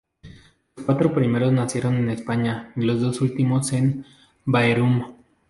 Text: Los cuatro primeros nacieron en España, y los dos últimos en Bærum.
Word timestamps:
Los 0.77 0.85
cuatro 0.87 1.13
primeros 1.13 1.53
nacieron 1.53 1.95
en 1.97 2.09
España, 2.09 2.73
y 2.75 2.81
los 2.85 3.01
dos 3.01 3.21
últimos 3.21 3.71
en 3.71 4.03
Bærum. 4.45 5.13